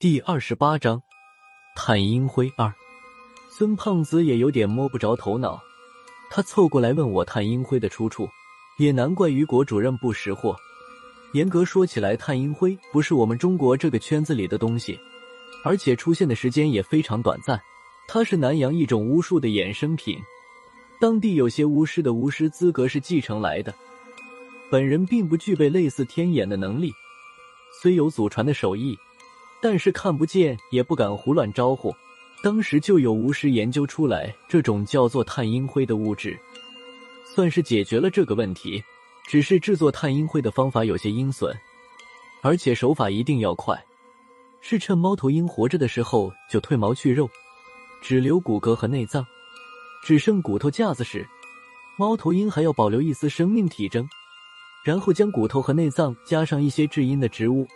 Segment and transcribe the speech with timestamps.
[0.00, 1.02] 第二十八章，
[1.76, 2.72] 探阴辉二。
[3.50, 5.60] 孙胖子也有点摸不着头脑，
[6.30, 8.26] 他凑过来问我探阴辉的出处。
[8.78, 10.56] 也难怪于国主任不识货。
[11.34, 14.98] 严格说起来，探阴辉不是我们中国这个圈子里的东西，
[15.62, 17.60] 而且出现的时间也非常短暂。
[18.08, 20.18] 它是南洋一种巫术的衍生品，
[20.98, 23.74] 当地有些巫师的巫师资格是继承来的。
[24.70, 26.90] 本人并不具备类似天眼的能力，
[27.82, 28.98] 虽有祖传的手艺。
[29.60, 31.94] 但是看不见，也不敢胡乱招呼。
[32.42, 36.38] 当时就有巫师研究出来这种叫做碳阴灰的物质，
[37.34, 38.82] 算是解决了这个问题。
[39.28, 41.56] 只是制作碳阴灰的方法有些阴损，
[42.42, 43.80] 而且手法一定要快，
[44.60, 47.30] 是趁猫头鹰活着的时候就褪毛去肉，
[48.02, 49.24] 只留骨骼和内脏，
[50.02, 51.24] 只剩骨头架子时，
[51.96, 54.08] 猫头鹰还要保留一丝生命体征，
[54.82, 57.68] 然后将骨头和内脏加上一些制阴的植物。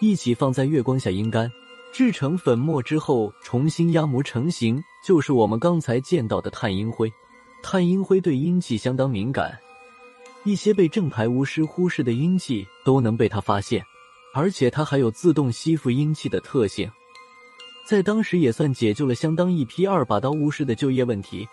[0.00, 1.52] 一起放在月光下阴干，
[1.92, 7.12] 制成粉末之后，重新压模成型，就是我们刚才见到的碳阴灰。
[7.62, 9.58] 碳阴灰对阴气相当敏感，
[10.44, 13.84] 一些被正牌巫师忽视的阴气都能被他发现，
[14.32, 16.90] 而且它还有自动吸附阴气的特性，
[17.84, 21.46] 在当时也算解救了相当一批二把刀巫师的就业问题。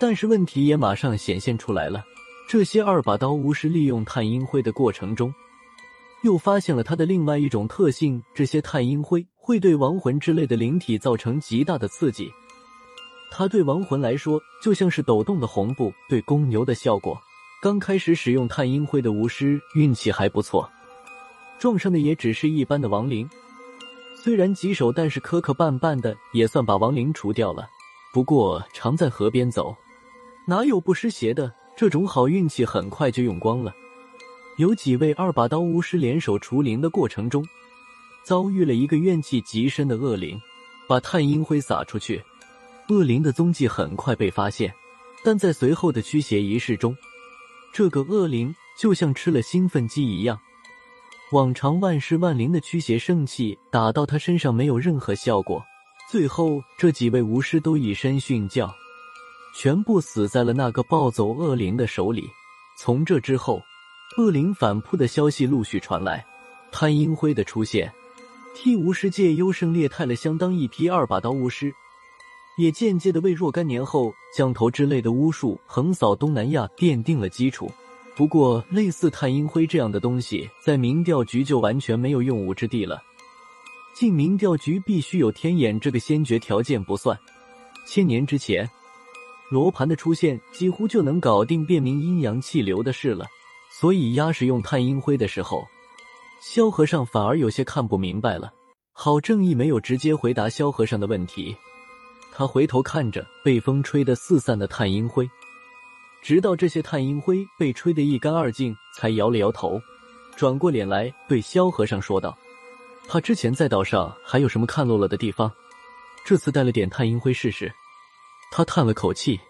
[0.00, 2.04] 但是问题也马上显现出来了，
[2.48, 5.32] 这些二把刀巫师利用碳阴灰的过程中。
[6.22, 12.30] 又发现了它的另外一种特性：这些碳阴灰会对亡魂之类的灵体造成极大的刺激。
[13.30, 17.16] 它对亡魂来说就像是抖动的红布，对公牛的效果。
[17.62, 20.68] 刚开始使用碳阴灰的巫师运气还不错，
[21.58, 23.28] 撞上的也只是一般的亡灵，
[24.16, 27.68] 虽然棘手，但是磕磕绊绊的也算把亡灵除掉了。
[28.12, 29.76] 不过常在河边走，
[30.46, 31.52] 哪有不湿鞋的？
[31.76, 33.72] 这种好运气很快就用光了。
[34.60, 37.42] 有几位二把刀巫师联手除灵的过程中，
[38.22, 40.38] 遭遇了一个怨气极深的恶灵，
[40.86, 42.22] 把探阴灰撒出去，
[42.90, 44.70] 恶灵的踪迹很快被发现。
[45.24, 46.94] 但在随后的驱邪仪式中，
[47.72, 50.38] 这个恶灵就像吃了兴奋剂一样，
[51.32, 55.64] 往常万事万灵的驱邪圣器打到他身上没有任何效果。
[56.10, 58.70] 最后，这几位巫师都以身殉教，
[59.56, 62.28] 全部死在了那个暴走恶灵的手里。
[62.76, 63.62] 从这之后。
[64.18, 66.24] 恶灵反扑的消息陆续传来，
[66.72, 67.90] 潘阴辉的出现，
[68.56, 71.72] 替巫师界优胜劣汰了相当一批二把刀巫师，
[72.58, 77.70] 也间接的为若干年后降头之类的巫术横扫东南亚奠定了基础。
[78.16, 83.00] 不过，类似探阴辉这样的东西，在民调局就完全没有用武之地了。
[83.94, 87.16] 进民调局必须有天眼这个先决条件不算，
[87.86, 88.68] 千年之前，
[89.50, 93.24] 罗盘的出现几乎就能搞定辨明阴阳气流的事了。
[93.80, 95.66] 所以，鸭使用探阴灰的时候，
[96.42, 98.52] 萧和尚反而有些看不明白了。
[98.92, 101.56] 郝正义没有直接回答萧和尚的问题，
[102.30, 105.26] 他回头看着被风吹得四散的探阴灰，
[106.20, 109.80] 直到这些探阴灰被吹得一干二净，才摇了摇头，
[110.36, 112.36] 转过脸来对萧和尚说道
[113.08, 115.50] ：“他之前在岛上还有什么看漏了的地方？
[116.22, 117.72] 这次带了点探阴灰试试。”
[118.52, 119.40] 他叹了口气，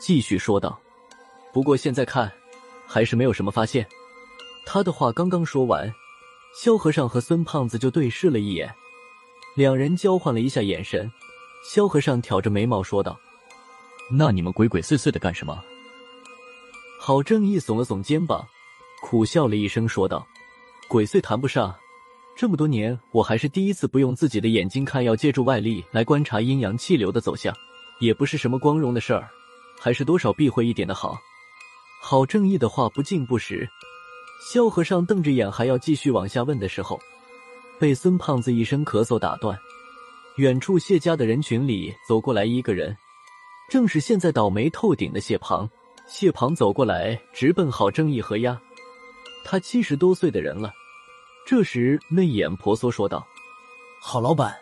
[0.00, 0.76] 继续说道
[1.54, 2.28] ：“不过现在看。”
[2.88, 3.86] 还是没有什么发现。
[4.64, 5.92] 他的话刚刚说完，
[6.54, 8.74] 萧和尚和孙胖子就对视了一眼，
[9.54, 11.10] 两人交换了一下眼神。
[11.64, 13.18] 萧和尚挑着眉毛说道
[14.10, 15.62] ：“那你们鬼鬼祟祟的干什么？”
[17.00, 18.46] 郝正义耸了耸肩膀，
[19.02, 20.26] 苦笑了一声说道
[20.88, 21.74] ：“鬼祟谈不上，
[22.36, 27.54] 这么多年我还是第一次不用自己的眼睛看，要借助外力来观察阴阳气流的走向，
[28.00, 29.28] 也不是什么光荣的事儿，
[29.80, 31.18] 还是多少避讳一点的好。”
[32.00, 33.68] 郝正义的话不尽不实，
[34.40, 36.98] 萧和尚瞪着眼还要继续往下问的时候，
[37.78, 39.58] 被孙胖子一声咳嗽打断。
[40.36, 42.96] 远处谢家的人群里走过来一个人，
[43.68, 45.68] 正是现在倒霉透顶的谢庞。
[46.06, 48.58] 谢庞走过来，直奔郝正义和丫。
[49.44, 50.72] 他七十多岁的人了，
[51.44, 53.26] 这时媚眼婆娑说道
[54.00, 54.56] ：“郝老板，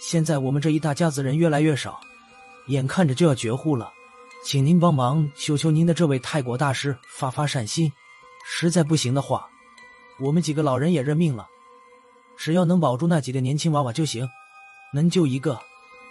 [0.00, 2.00] 现在我们这一大家子人越来越少，
[2.68, 3.92] 眼看着就要绝户了。”
[4.44, 7.90] 请您帮忙，求求您的这位泰国大师发发善心。
[8.44, 9.48] 实在不行的话，
[10.20, 11.48] 我们几个老人也认命了。
[12.36, 14.28] 只要能保住那几个年轻娃娃就行，
[14.92, 15.58] 能救一个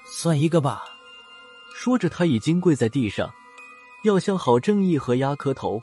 [0.04, 0.84] 算一个吧。
[1.76, 3.32] 说着，他已经跪在地上，
[4.04, 5.80] 要向郝正义和鸭磕头，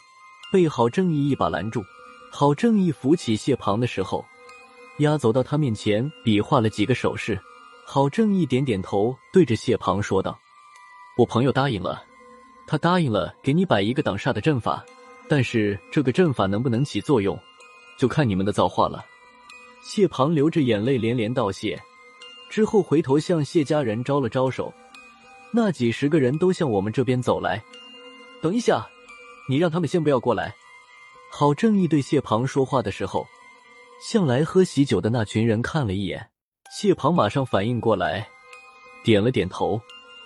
[0.52, 1.84] 被郝正义一把拦住。
[2.32, 4.26] 郝正义扶起谢庞的时候，
[4.98, 7.40] 鸭走到他面前，比划了几个手势。
[7.86, 10.36] 郝正义点点头，对着谢庞说道
[11.16, 12.02] ：“我朋友答应了。”
[12.70, 14.84] 他答应了给你摆一个挡煞的阵法，
[15.28, 17.36] 但是这个阵法能不能起作用，
[17.98, 19.04] 就看你们的造化了。
[19.82, 21.76] 谢庞流着眼泪连连道谢，
[22.48, 24.72] 之后回头向谢家人招了招手，
[25.52, 27.60] 那几十个人都向我们这边走来。
[28.40, 28.86] 等一下，
[29.48, 30.54] 你让他们先不要过来。
[31.32, 33.26] 郝正义对谢庞说话的时候，
[34.00, 36.24] 向来喝喜酒的那群人看了一眼。
[36.70, 38.28] 谢庞马上反应过来，
[39.02, 39.80] 点了点头，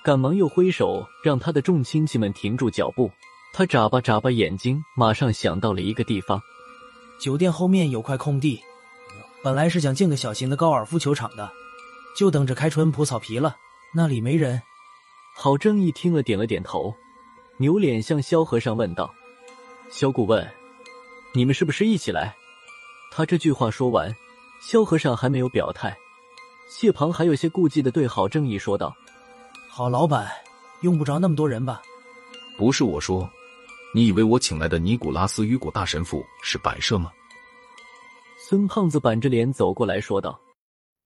[0.05, 3.11] 赶忙又挥手让他的众亲戚们停住脚步。
[3.55, 6.39] 他眨巴眨巴眼睛，马上想到了一个地方。
[7.19, 8.61] 酒店后面有块空地，
[9.43, 11.51] 本来是想建个小型的高尔夫球场的，
[12.15, 13.57] 就等着开春铺草皮了。
[13.95, 14.61] 那里没人。
[15.35, 16.95] 郝正义听了，点了点头，
[17.57, 19.11] 扭脸向萧和尚问道
[19.91, 20.47] ：“萧顾问，
[21.33, 22.37] 你们是不是一起来？”
[23.11, 24.15] 他这句话说完，
[24.61, 25.97] 萧和尚还没有表态。
[26.69, 28.95] 谢庞还有些顾忌的对郝正义说道
[29.77, 30.31] ：“郝老板，
[30.83, 31.83] 用不着那么多人吧
[32.57, 33.29] ？”“不是我说。”
[33.93, 37.11] 你以为我请来的尼古拉斯·雨果大神父是摆设吗？
[38.39, 40.41] 孙胖子板着脸走过来说道：“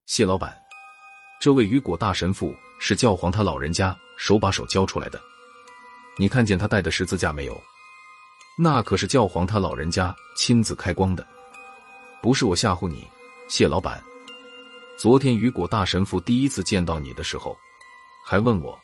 [0.05, 0.55] 谢老板，
[1.41, 5.19] 这位雨果大神父是教皇他老人家手把手教出来的。
[6.15, 7.59] 你看见他带的十字架没有？
[8.55, 11.25] 那可是教皇他老人家亲自开光的，
[12.21, 13.07] 不是我吓唬你，
[13.47, 13.99] 谢老板。
[14.95, 17.57] 昨天雨果大神父第一次见到你的时候，
[18.25, 18.77] 还问我，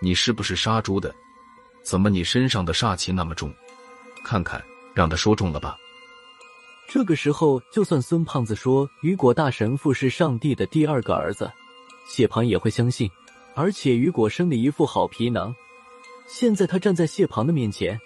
[0.00, 1.14] 你是不是杀猪的？”
[1.84, 3.54] 怎么，你身上的煞气那么重？
[4.24, 4.62] 看看，
[4.92, 5.76] 让他说中了吧。
[6.86, 11.50] 这个时候，就算孙胖子说雨果大神父是上帝的第二个儿子，
[12.06, 13.10] 谢庞也会相信。
[13.54, 15.54] 而且雨果生的一副好皮囊，
[16.26, 17.98] 现在他站在谢庞的面前，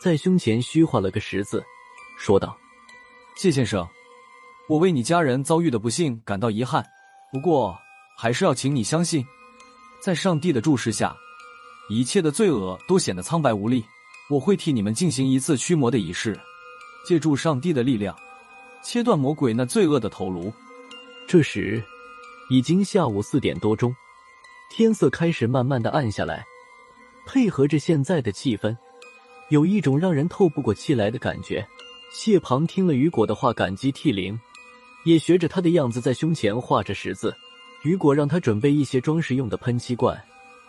[0.00, 1.64] 在胸前虚画了个十字，
[2.16, 2.56] 说道
[3.36, 3.86] ：“谢先生，
[4.68, 6.84] 我为你家人遭遇的不幸感到遗憾，
[7.32, 7.76] 不过
[8.16, 9.26] 还是要请你相信，
[10.06, 11.16] 在上帝的注视下。”
[11.90, 13.84] 一切的罪恶都显得苍白无力。
[14.30, 16.38] 我会替你们进行一次驱魔的仪式，
[17.04, 18.16] 借助上帝的力量，
[18.84, 20.52] 切断魔鬼那罪恶的头颅。
[21.28, 21.82] 这时，
[22.50, 23.94] 已经下午四点多钟，
[24.70, 26.44] 天色开始慢慢的暗下来，
[27.26, 28.76] 配合着现在的气氛，
[29.50, 31.66] 有一种让人透不过气来的感觉。
[32.12, 34.38] 谢庞听了雨果的话，感激涕零，
[35.04, 37.32] 也学着他的样子在胸前画着十字。
[37.86, 40.20] 雨果让他准备一些装饰用的喷漆罐。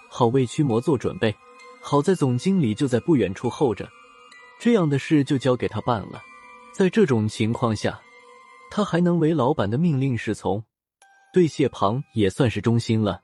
[0.07, 1.35] 好为驱魔做准备，
[1.81, 3.89] 好在总经理就在不远处候着，
[4.59, 6.21] 这样的事就交给他办了。
[6.71, 7.99] 在这种情况下，
[8.69, 10.63] 他还能为老板的命令是从，
[11.33, 13.21] 对谢庞也算是忠心了。